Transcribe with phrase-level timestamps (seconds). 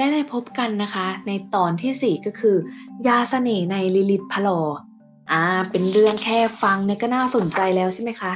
[0.00, 2.56] และได้พบกันนะคะ ในตอนที่ 4 ก็คือ
[3.06, 4.60] ยาเสน่ห์ในลิลิตพลอ
[5.32, 8.32] อ่าเป็นเรื่องแค่ฟังเนี่ยก็น่าสนใจแล้วใช่ไหมคะ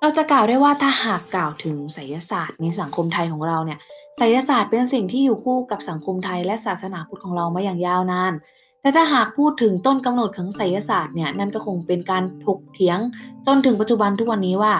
[0.00, 3.78] เราจะกล่าวได้ว่าถ้าหากกล่าวถึงไสยศาสตร์ในสังคมไทยของเราเนี่ย
[4.18, 8.32] ไสยศาสตร์เป็นสิ่งที่อยู่คู่กับสังคมไทยและศาสนาพุทธของเรามาอย่างยาวนาน
[8.80, 12.98] แต่ถ้าหากพูดถึงต้นกำเนิดของไสยศาสตร์เนี่ยนั่นก็คงเป็นการถกเถียง
[13.46, 14.72] จนถึงปัจจุบันทุกวันนี้ว่า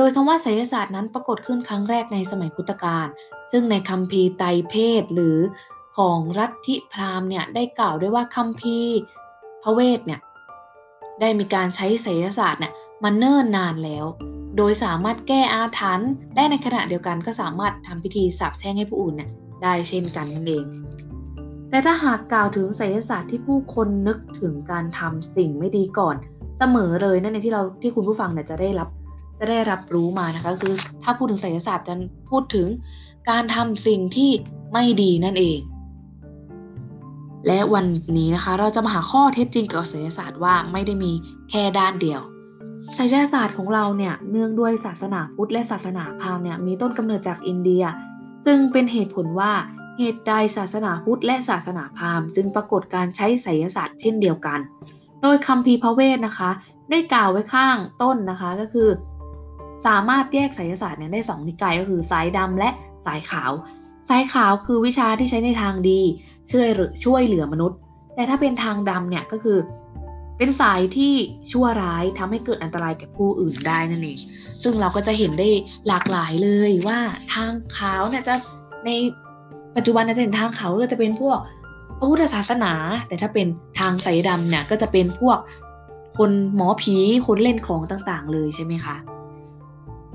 [0.00, 3.06] โดยคำว่าไสยศาสตร์นั้นปรากฏขึ้นครั้งแรกในสมัยพุทธกาล
[3.52, 5.38] ซึ่งในคัมภีร์ไตรเพศหรือ
[5.96, 8.96] ของรัฐิพราหมณ์เนี่ยได้กล่าวด้วยว่าคัมภีร์
[9.62, 10.20] พระเวทเนี่ย
[11.20, 12.72] ได้มีการใช้ไสยศาสตร์เนี่ย
[13.04, 14.06] มาเนิ่นนานแล้ว
[14.56, 19.30] โดยสามารถแก้อาถรรพ์และในขณะเดียวกันก็สามารถทำพิธีสาปแช่งให้ผู้อื่นเนี่ย
[19.62, 20.64] ได้เช่นกันนั่นเอง
[21.70, 26.16] แต่ถ้าหากกล่าวถึงไสยศาสตร์ที่ผู้คนนึกถึงการทำสิ่งไม่ดีก่อน
[26.58, 28.88] เสมอเลยนั่นในที่เราที่คุณผู้ฟังเนี่ยจะได้รับ
[29.38, 31.94] จะได้รับรู้มานะคะ คือถ้าพูดถึงไสยศาสตร์จะ
[32.30, 32.66] พูดถึง
[33.30, 34.30] การทำสิ่งที่
[34.72, 35.58] ไม่ดีนั่นเอง
[37.46, 37.86] และวัน
[38.18, 41.12] นี้นะคะ เราจะมาหาข้อเท็จจริงเกี่ยวกับไสยศาสตร์ว่าไม่ได้มี
[41.50, 42.20] แค่ด้านเดียว
[42.94, 47.84] ไสยศาสตร์ของเราเนี่ยเนื่องด้วยศาสนาพุทธและศาสนาพราหมณ์เนี่ยมีต้นกำเนิดจากอินเดีย
[48.46, 49.52] จึงเป็นเหตุผลว่า
[49.98, 54.58] เหตุใดศาสนาพุทธและศาสนาพราหมณ์จึงปรากฏการใช้ไสยศาสตร์เช่นเดียวกัน
[55.22, 56.50] โดยคัมภีร์พระเวทนะคะ
[56.90, 58.88] ได้กล่าวไว้ข้างต้นนะคะก็คือ
[59.86, 62.70] สามารถแยกไสยศาสตร์เนี่ยได้ 2 นิกายก็คือสายดำและ
[63.06, 63.52] สายขาว
[64.08, 66.00] สายขาวคือวิชาที่ใช้ในทางดี
[66.50, 66.68] ช่วย
[67.04, 67.78] ช่วยเหลือมนุษย์
[68.14, 69.58] แต่ถ้าเป็นทางดำเนี่ยก็คือ
[70.38, 71.14] เป็นสายที่
[71.52, 74.18] ชั่วร้ายทำให้เกิดอันตรายแก่ผู้อื่นได้นั่นเอง
[74.62, 75.48] ซึ่งเราก็จะเห็นได้
[75.88, 76.98] หลากหลายเลยว่า
[77.34, 78.34] ทางขาวเนี่ยจะ
[78.86, 78.90] ใน
[79.76, 81.38] ปัจจุบันจะเห็นทางขาวก็จะเป็นพวก
[81.98, 82.72] พระพุทธศาสนา
[83.08, 83.46] แต่ถ้าเป็น
[83.78, 85.38] ทางสายดำเนี่ยก็จะเป็นพวก
[86.18, 88.96] คนหมอผีคนเล่นของต่างๆ เลยใช่ไหมคะ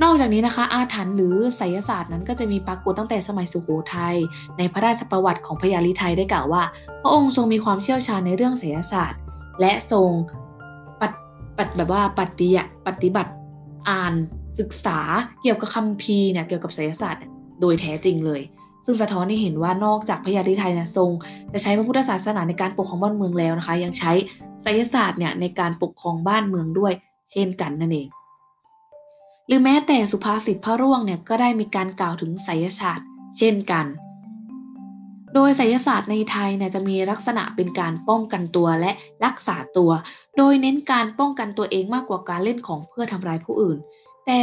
[0.02, 4.16] นอกจากนี้นะคะ อาถรรพ์หรือไสยศาสตร์นั้นก็จะมีปรากฏตั้งแต่สมัยสุโขทยัย
[4.58, 6.64] ในพระราชประวัติของพญาลิไทยได้กล่าวว่า
[7.02, 9.20] พระองค์ทรงมีความเชี่ยวชาญในเรื่องไสยศาสตร์
[9.62, 10.10] และทรง
[11.58, 12.50] ปฏิแบบว่าปฏิ
[12.88, 13.32] ปฏิบัติ
[13.90, 14.14] อ่าน
[14.60, 15.00] ศึกษา
[15.42, 17.22] เกี่ยวกับคัมภีร์เนี่ยเกี่ยวกับไสยศาสตร์
[17.62, 18.42] โดยแท้จริงเลย
[18.86, 21.10] ซึ่งสะท้อนให้เห็นว่านอกจากพญาลิไทยเนี่ยทรง
[21.54, 24.12] จะใช้พระพุทธศาสนาในการปกครองบ้านเมืองแล้วนะคะ ยังใช้
[24.62, 26.94] ไสยศาสตร์เนี่ยในการปกครองบ้านเมืองด้วย
[27.32, 28.08] เช่นกันนั่นเอง
[29.48, 33.86] หรือแม้แต่สุภาษิตพระร่วงเนี่ยก็ได้มีการกล่าวถึงไสยศาสตร์ เช่นกัน
[35.34, 38.92] โดยไสยศาสตร์ในไทยเนี่ยจะมีลักษณะเป็นการป้องกันตัวและ
[39.26, 39.92] รักษาตัว
[40.38, 43.78] โดยเน้นการป้องกันตัวเองมากกว่าการเล่นของเพื่อทำร้ายผู้อื่น
[44.26, 44.40] แต่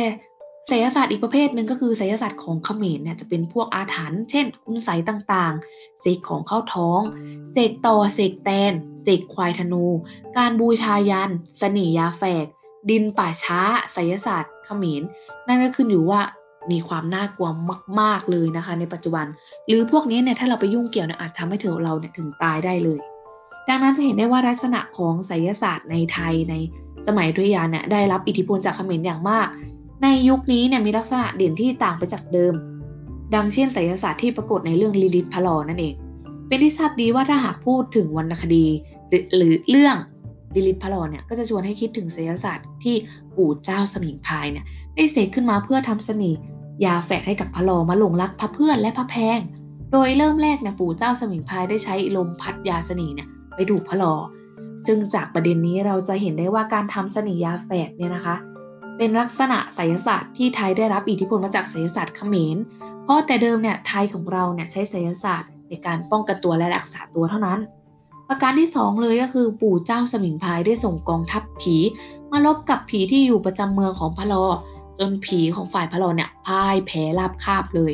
[0.69, 7.01] ไสยศาสตร์อีกประเภทหนึ่งก็คือไสยศาสตร์ของเขมรเนี่ยจะเป็นพวกอาถรรพ์เช่น คุณไสต่างๆ เสกของเข้าท้อง
[7.53, 8.73] เสกต่อเสกแตน
[9.03, 9.85] เสกควายธนู
[10.37, 11.31] การบูชายัน
[11.61, 12.47] สนียาแฝก
[12.91, 13.61] ดินป่าช้า
[13.93, 15.03] ไสยศาสตร์เขมร
[15.47, 16.21] นั่นก็ขึ้นอยู่ว่า
[16.71, 17.49] มีความน่ากลัว
[18.01, 19.27] มาก ๆเลยนะคะ ในปัจจุบัน
[19.69, 22.99] หรือพวกนี้เนี่ยถ้าเราไปยุ่งเกี่ยวเนี่ยอาจทำให้เธอเราเนี่ยถึงตายได้เลย
[23.69, 26.55] ดังนั้นจะเห็นได้ว่าลักษณะของไสยศาสตร์ในไทยใน
[27.07, 29.49] สมัยอยุธยาเนี่ยได้รับอิทธิพลจากเขมรอย่างมาก
[30.03, 32.55] ในยุคนี้เนี่ยมีลักษณะเด่นที่ต่างไปจากเดิม
[33.35, 35.95] ดังเช่นไสยศาสตร์ที่ปรากฏในเรื่องลิลิตพระลอนั่นเอง
[36.49, 38.67] เป็นที่ทราบดีว่าถ้าหากพูดถึงวรรณคดี
[39.37, 39.97] หรือเรื่อง
[40.55, 42.95] ลิลิตพระลอเนี่ยก็จะชวนให้คิดถึงไสยศาสตร์ที่
[43.37, 44.65] ปู่เจ้าสมิงพรายเนี่ย
[44.97, 46.33] ได้เสกขึ้นมาเพื่อทำเสน่ห์
[46.85, 49.41] ยาแฝดให้กับพระลอมาหลงรักพระเพื่อนและพระแพง
[49.93, 54.15] โดยเริ่มแรกเนี่ยปู่เจ้าสมิงพรายได้ใช้ลมพัดยาเสน่ห์เนี่ยไปดูพระลอ
[54.87, 58.37] ซึ่งจากประเด็นนี้เราจะเห็นได้ว่าการทำสนิยาแฝกเนี่ยนะคะ
[58.97, 62.57] เป็นลักษณะไสยศาสตร์ที่ไทยได้รับอิทธิพลมาจากไสยศาสตร์เขมร
[63.05, 67.59] เพราะแต่เดิมเนี่ยไทยของเราเนี่ยใช้ไสยศาสตร์ในการป้องกันตัวและรักษาตัวเท่านั้น
[68.33, 71.77] ประการที่ 2 เลยก็คือปู่เจ้าสมิงพายได้ส่งกองทัพผี
[72.33, 74.45] มาลบกับผีที่อยู่ประจำเมืองของพะลอ
[74.99, 77.93] จนผีของฝ่ายพะลอเนี่ยพ่ายแพ้ราบคาบเลย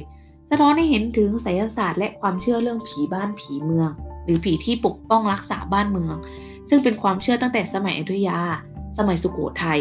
[0.50, 3.90] สะท้อนให้เห็นถึงไสยศาสตร์และความเชื่อเรื่องผีบ้านผีเมือง
[4.24, 6.16] หรือผีที่ปกป้องรักษาบ้านเมือง
[6.68, 8.40] ซึ่งเป็นความเชื่อตั้งแต่สมัยอยุธยา
[8.98, 9.80] สมัยสุโขทัย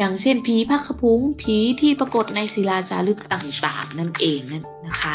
[0.00, 5.14] ดังเช่นผีพักขพุงผีที่ปรากฏในศิลาจารึกต่างๆ นั่นเองนั่นนะคะ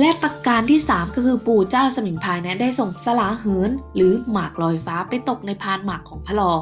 [0.00, 6.52] และประการที่ 3 ก็คือปู่เจ้าสมิงพายเนี่ยได้ส่งสลาเหิน หรือหมากลอยฟ้าไปตกในพานหมากของพระลอ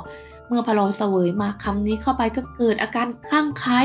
[0.49, 3.81] เมื่อพระลอเสวยหมากคำนี้เข้าไปก็เกิดอาการข้างไคล้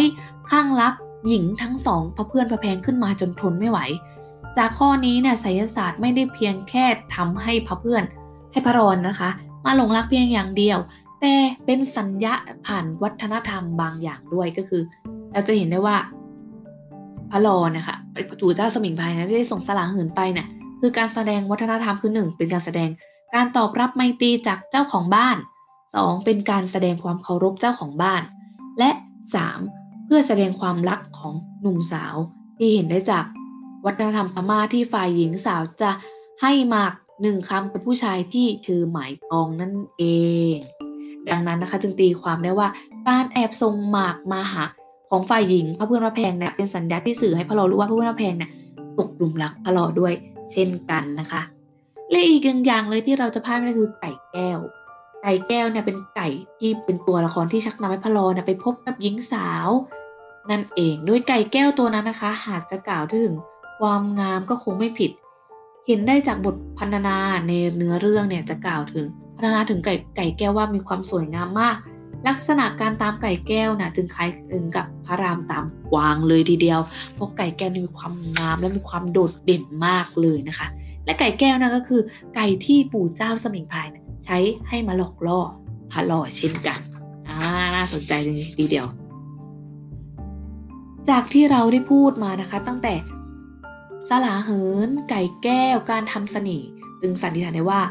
[0.50, 0.94] ข้างรัก
[1.28, 3.80] หญิงทั้งสองพระเพื่อนพระแพงขึ้นมาจนทนไม่ไหว
[4.58, 6.86] จากข้อนี้เนี่ยไสยศาสตร์ไม่ได้เพียงแค่
[7.16, 8.04] ทำให้พระเพื่อน
[8.52, 9.30] ให้พระรอนนะคะ
[9.66, 10.78] มาหลงรักเพียงอย่างเดียว
[11.22, 11.34] แต่
[11.66, 12.34] เป็นสัญญา
[12.66, 14.82] ผ่านวัฒนธรรมบางอย่างด้วยก็คือ
[15.34, 15.98] เราจะเห็นได้ว่า
[17.32, 20.48] พระลอนะคะปู่เจ้าสมิงพรายนะได้ส่งสลาหืนไปเนี่ย
[20.82, 22.90] คือการแสดงวัฒนธรรมคือหนึ่งเป็นการแสดง
[23.36, 25.38] การตอบรับไมตรีจากเจ้าของบ้าน
[25.86, 26.26] 2.
[26.26, 28.22] เป็นการแสดงความเคารพเจ้าของบ้าน
[28.80, 28.90] และ
[29.50, 30.06] 3.
[30.06, 32.16] เพื่อแสดงความรักของหนุ่มสาว
[32.58, 33.26] ที่เห็นได้จาก
[33.86, 35.92] วัฒนธรรมพม่าที่ฝ่ายหญิงสาวจะ
[36.42, 40.04] ให้หมากหนึ่งคำกับผู้ชายที่ถือหมายปองนั่นเอ
[40.54, 40.56] ง
[41.30, 42.68] ดังนั้นนะคะจึงตีความได้ว่า
[43.08, 44.64] การแอบส่งหมากมาหา
[45.10, 48.52] ของฝ่ายหญิงพระเพื่อนพระแพงเนี่ยเป็นสัญญาที่สื่อให้พระเรารู้ว่าพระเพื่อนพระแพงเนี่ย
[49.00, 50.14] ตกหลุมรักพระเราด้วย
[50.52, 51.42] เช่นกันนะคะ
[52.12, 54.60] และอีกหนึ่งอย่างเลยที่เราจะพลาดไม่ได้คือไก่แก้ว
[55.24, 56.28] ไก่แก้วเนี่ยเป็นไก่
[56.60, 59.70] ที่เป็นตัวละครที่ชักนำให้พระลอเนี่ยไปพบกับหญิงสาว
[60.50, 63.36] นั่นเองโดยไก่แก้วตัวนั้นนะคะ หากจะกล่าวถึง
[63.80, 65.12] ความงามก็คงไม่ผิด
[65.88, 67.18] เห็นได้จากบทพรรณนา
[67.48, 69.06] ในเนื้อเรื่องเนี่ยจะกล่าวถึง
[69.38, 71.76] พรรณนาถึงไก่ไก่แก้วว่ามีความสวยงามมาก
[72.28, 76.80] ลักษณะการตามไก่แก้วนะจึงคล้ายคลึงกับพระรามตามกวางเลยทีเดียว
[77.14, 80.68] เพราะไก่แก้วมีความงามและมีความโดดเด่นมากเลยนะคะ
[81.06, 82.02] และไก่แก้วนะก็คือ
[82.36, 84.38] ไก่ที่ปู่เจ้าสมิงพายนี่ยใช้
[84.70, 85.40] ให้มาหลอกล่อ
[85.92, 86.80] พระหล่อเช่นกัน
[87.30, 87.40] อ่า
[87.76, 88.88] น่าสนใจเลยทีเดียว
[91.10, 92.94] จากที่เราได้พูดมานะคะ ตั้งแต่
[94.10, 96.68] สลาเหิน ไก่แก้ว การทำเสน่ห์
[97.02, 97.82] จึงสันนิษฐานได้ว่า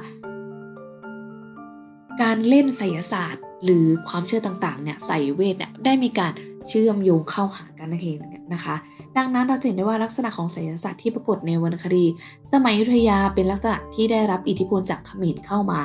[2.22, 6.32] การเล่นไสยศาสตร์ หรือความเชื่อต่างๆเนี่ยใส่เวทเนี่ยได้มีการ
[6.68, 8.18] เชื่อมโยงเข้าหากันนั่นเอง
[8.54, 8.74] นะคะ
[9.16, 12.04] ดังนั้นเราจะเห็นได้ว่าลักษณะของไสยศาสตร์ที่ปรากฏในวรรณคดี
[12.52, 15.80] สมัยยุทธยาเป็นลักษณะที่ได้รับอิทธิพลจากเขมรเข้ามา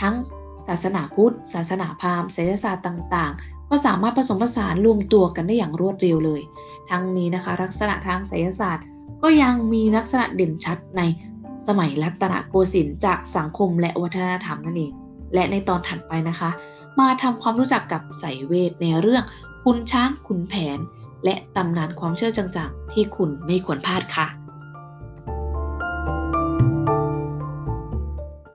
[0.00, 0.14] ทั้ง
[0.66, 6.42] ศาสนาพุทธ ศาสนาพราหมณ์ไสยศาสตร์ต่างๆ ก็สามารถผสมผสานรวมตัวกันได้อย่างรวดเร็วเลย
[6.90, 8.84] ทั้งนี้นะคะ ลักษณะทางไสยศาสตร์
[9.22, 11.02] ก็ยังมีลักษณะเด่นชัดใน
[11.68, 14.92] สมัยรัตนโกสินทร์จากสังคมและวัฒนธรรมนั่นเอง
[15.34, 16.50] และในตอนถัดไปนะคะ
[17.00, 19.24] มาทำความรู้จักกับสายเวทในเรื่อง
[19.64, 20.78] คุณช้างขุนแผน
[21.24, 24.37] และตำนานความเชื่อจางๆ ที่คุณไม่ควรพลาดค่ะ